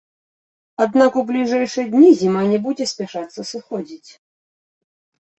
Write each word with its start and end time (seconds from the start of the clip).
Аднак 0.85 1.17
у 1.21 1.23
бліжэйшыя 1.29 1.85
дні 1.93 2.07
зіма 2.21 2.41
не 2.51 2.59
будзе 2.63 2.87
спяшацца 2.93 3.45
сыходзіць. 3.51 4.11